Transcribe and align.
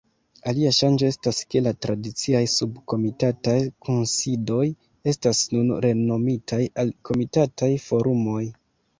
Alia 0.51 0.69
ŝanĝo 0.75 1.07
estas 1.13 1.39
ke 1.49 1.59
la 1.65 1.71
tradiciaj 1.85 2.39
subkomitataj 2.53 3.53
kunsidoj 3.87 4.63
estas 5.11 5.41
nun 5.57 5.69
renomitaj 5.85 6.59
al 6.85 6.91
komitataj 7.11 7.69
forumoj. 7.85 8.43